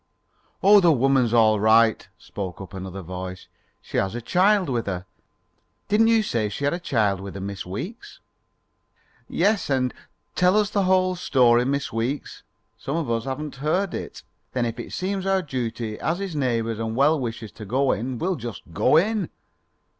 [0.63, 3.47] "Oh, the woman's all right," spoke up another voice.
[3.83, 5.05] "She has a child with her.
[5.89, 8.19] Didn't you say she had a child with her, Miss Weeks?"
[9.29, 9.93] "Yes, and"
[10.35, 12.41] "Tell us the whole story, Miss Weeks.
[12.79, 14.23] Some of us haven't heard it.
[14.53, 18.17] Then if it seems our duty as his neighbours and well wishers to go in,
[18.17, 19.29] we'll just go in."